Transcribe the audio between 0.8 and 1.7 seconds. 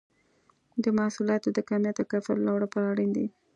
د محصولاتو د